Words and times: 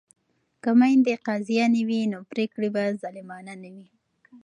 که 0.63 0.71
میندې 0.79 1.15
قاضیانې 1.27 1.81
وي 1.87 2.01
نو 2.11 2.19
پریکړې 2.31 2.69
به 2.75 2.83
ظالمانه 3.01 3.53
نه 3.61 3.69
وي. 3.75 3.87